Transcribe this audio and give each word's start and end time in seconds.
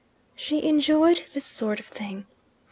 She 0.35 0.63
enjoyed 0.63 1.25
this 1.31 1.45
sort 1.45 1.79
of 1.79 1.85
thing. 1.85 2.25